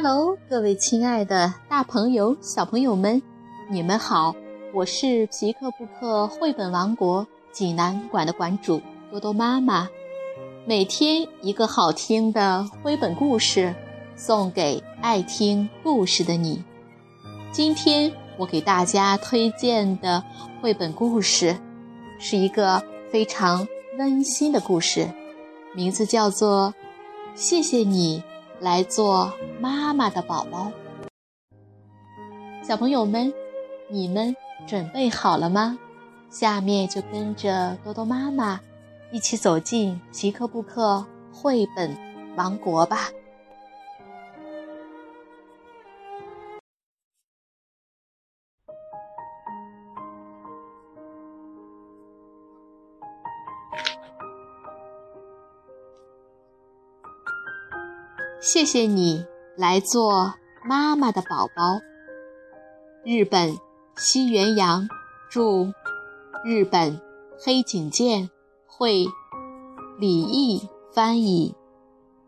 [0.00, 3.20] Hello，各位亲爱的大朋友、小朋友们，
[3.68, 4.32] 你们好！
[4.72, 8.80] 我是皮克布克绘本王国济南馆的馆主
[9.10, 9.88] 多多妈妈。
[10.64, 13.74] 每天一个好听的绘本故事，
[14.14, 16.62] 送给爱听故事的你。
[17.50, 20.22] 今天我给大家推荐的
[20.62, 21.56] 绘本故事，
[22.20, 23.66] 是一个非常
[23.98, 25.10] 温馨的故事，
[25.74, 26.72] 名字叫做
[27.34, 28.20] 《谢谢你》。
[28.60, 30.72] 来做妈妈的宝宝，
[32.62, 33.32] 小朋友们，
[33.88, 34.34] 你们
[34.66, 35.78] 准备好了吗？
[36.28, 38.60] 下面就跟着多多妈妈
[39.12, 41.96] 一起走进奇克布克绘本
[42.36, 43.08] 王国吧。
[58.40, 60.32] 谢谢你来做
[60.64, 61.80] 妈妈的宝宝。
[63.04, 63.56] 日本
[63.96, 64.88] 西原阳
[65.28, 65.72] 著，
[66.44, 67.00] 日本
[67.44, 68.30] 黑井健
[68.64, 69.06] 绘，
[69.98, 71.56] 李毅翻译，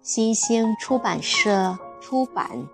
[0.00, 2.66] 新兴出版社出版。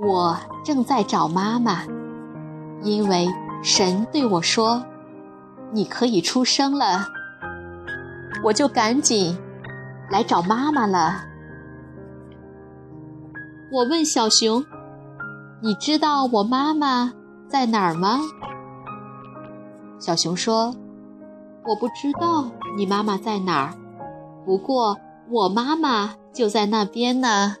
[0.00, 1.84] 我正在找妈妈，
[2.82, 3.28] 因为
[3.62, 4.84] 神对我说
[5.70, 7.06] ：“你可以出生了。”
[8.46, 9.36] 我就赶紧
[10.08, 11.24] 来找妈妈了。
[13.72, 14.64] 我问小熊
[15.60, 17.12] ：“你知道我妈妈
[17.48, 18.20] 在哪儿吗？”
[19.98, 20.72] 小熊说
[21.66, 23.74] ：“我不知道你妈妈在哪儿，
[24.44, 24.96] 不过
[25.28, 27.56] 我妈妈就在那边呢。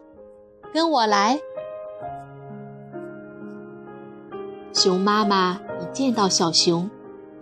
[0.72, 1.40] 跟我来。”
[4.72, 6.88] 熊妈妈一见到小熊，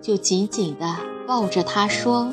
[0.00, 2.32] 就紧紧地抱着它说。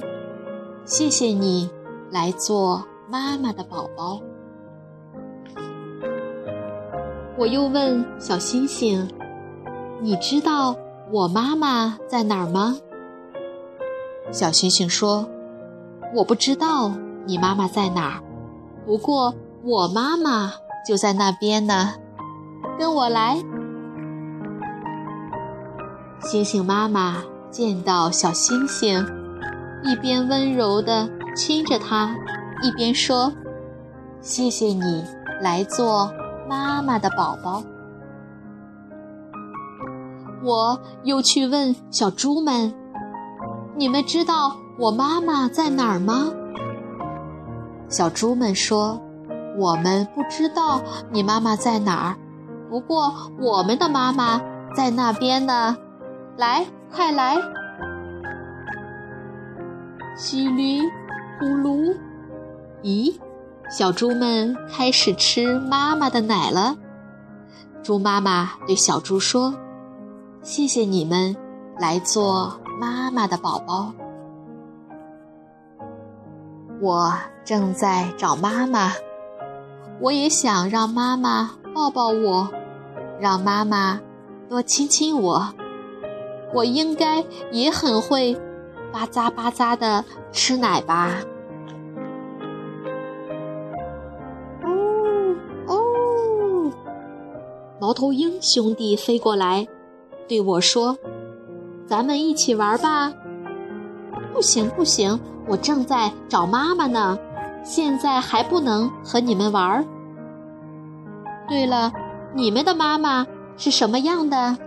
[0.83, 1.69] 谢谢你
[2.11, 4.19] 来做妈妈的宝宝。
[7.37, 9.07] 我又问小星星
[10.01, 10.75] ：“你知道
[11.11, 12.77] 我妈妈在哪儿吗？”
[14.31, 15.27] 小星星说
[16.15, 16.91] ：“我不知道
[17.25, 18.23] 你妈妈在哪儿，
[18.85, 20.51] 不过我妈妈
[20.85, 21.93] 就在那边呢。
[22.77, 23.41] 跟我来。”
[26.21, 29.20] 星星妈妈见到小星星。
[29.83, 32.15] 一边温柔地亲着他，
[32.61, 33.31] 一边说
[34.21, 35.03] ：“谢谢你
[35.41, 36.11] 来做
[36.47, 37.63] 妈妈的宝宝。”
[40.43, 42.73] 我又去问小猪们
[43.77, 46.31] ：“你们知道我妈妈在哪儿吗？”
[47.89, 48.99] 小猪们说
[49.57, 50.81] ：“我们不知道
[51.11, 52.15] 你妈妈在哪儿，
[52.69, 54.41] 不过我们的妈妈
[54.75, 55.77] 在那边呢。
[56.37, 57.37] 来，快来！”
[60.15, 60.81] 稀里
[61.39, 61.95] 呼噜，
[62.83, 63.15] 咦，
[63.69, 66.75] 小猪们开始吃妈妈的奶了。
[67.81, 69.55] 猪妈妈对小猪说
[70.43, 71.35] ：“谢谢你们
[71.79, 73.93] 来做妈妈的宝宝。
[76.81, 77.13] 我
[77.45, 78.91] 正在找妈妈，
[80.01, 82.49] 我也想让妈妈抱抱我，
[83.19, 83.99] 让妈妈
[84.49, 85.53] 多亲亲我。
[86.53, 88.37] 我应该也很会。”
[88.91, 91.15] 吧嗒吧嗒的吃奶吧。
[94.63, 95.35] 哦
[95.67, 96.71] 哦，
[97.79, 99.67] 猫头鹰兄弟飞过来，
[100.27, 100.97] 对我说
[101.87, 103.11] ：“咱们一起玩吧。”
[104.33, 107.17] 不行不行，我正在找妈妈呢，
[107.63, 109.85] 现在还不能和你们玩。
[111.47, 111.91] 对了，
[112.33, 113.27] 你们的妈妈
[113.57, 114.57] 是什么样的？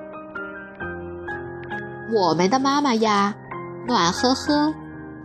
[2.15, 3.35] 我们的妈妈呀。
[3.87, 4.75] 暖和和，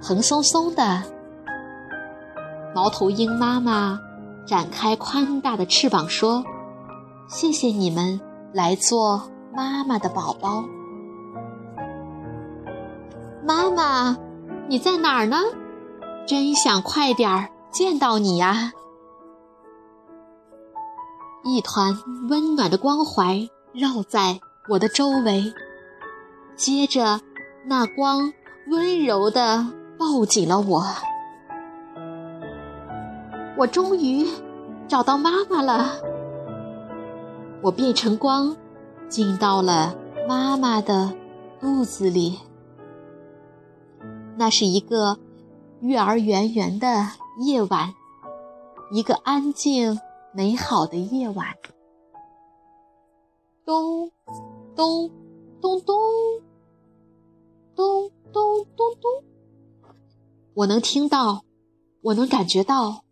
[0.01, 1.03] 蓬松松的。
[2.75, 3.99] 猫头鹰妈妈
[4.45, 6.43] 展开宽大的翅膀说
[7.29, 8.19] ：“谢谢你们
[8.53, 10.63] 来做妈妈的宝宝。”
[13.43, 14.17] 妈妈，
[14.67, 15.37] 你在哪儿呢？
[16.27, 18.71] 真想快点儿见到你呀！
[21.43, 21.97] 一团
[22.29, 24.39] 温暖的光怀绕在
[24.69, 25.51] 我的周围，
[26.55, 27.21] 接着
[27.65, 28.31] 那光。
[28.69, 29.65] 温柔地
[29.97, 30.85] 抱紧了我，
[33.57, 34.27] 我终于
[34.87, 35.95] 找到妈妈了。
[37.63, 38.55] 我变成光，
[39.07, 39.95] 进到了
[40.27, 41.11] 妈妈的
[41.59, 42.39] 肚子里。
[44.37, 45.17] 那是一个
[45.81, 47.07] 月儿圆圆的
[47.39, 47.91] 夜晚，
[48.91, 49.99] 一个安静
[50.31, 51.47] 美好的夜晚。
[53.65, 54.11] 咚
[54.75, 55.09] 咚
[55.59, 55.95] 咚咚
[58.31, 58.65] 咚。
[58.75, 59.23] 咚咚！
[60.53, 61.43] 我能听到
[62.01, 63.03] 我能感觉到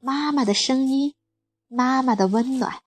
[0.00, 1.14] 妈妈的声音，
[1.68, 2.80] 妈妈的温暖。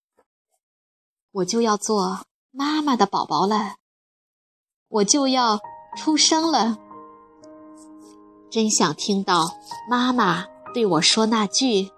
[1.32, 3.76] 我就要做妈妈的宝宝了，
[4.90, 5.60] 我就要
[5.96, 6.78] 出生了。
[8.50, 9.46] 真想听到
[9.90, 11.90] 妈妈对我说那句：“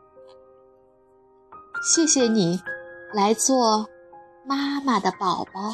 [1.84, 2.60] 谢谢你，
[3.13, 3.90] 来做
[4.46, 5.74] 妈妈的宝宝。”